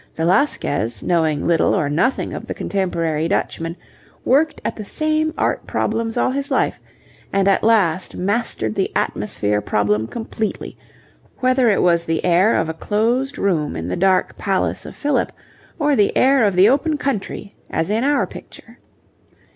Velasquez, 0.15 1.03
knowing 1.03 1.45
little 1.45 1.75
or 1.75 1.87
nothing 1.87 2.33
of 2.33 2.47
the 2.47 2.55
contemporary 2.55 3.27
Dutchmen, 3.27 3.77
worked 4.25 4.59
at 4.65 4.75
the 4.75 4.83
same 4.83 5.31
art 5.37 5.67
problems 5.67 6.17
all 6.17 6.31
his 6.31 6.49
life, 6.49 6.81
and 7.31 7.47
at 7.47 7.63
last 7.63 8.15
mastered 8.15 8.73
the 8.73 8.91
atmosphere 8.95 9.61
problem 9.61 10.07
completely, 10.07 10.75
whether 11.37 11.69
it 11.69 11.83
was 11.83 12.07
the 12.07 12.25
air 12.25 12.55
of 12.55 12.67
a 12.67 12.73
closed 12.73 13.37
room 13.37 13.75
in 13.75 13.89
the 13.89 13.95
dark 13.95 14.35
palace 14.39 14.87
of 14.87 14.95
Philip, 14.95 15.31
or 15.77 15.95
the 15.95 16.17
air 16.17 16.45
of 16.47 16.55
the 16.55 16.67
open 16.67 16.97
country, 16.97 17.53
as 17.69 17.91
in 17.91 18.03
our 18.03 18.25
picture. 18.25 18.79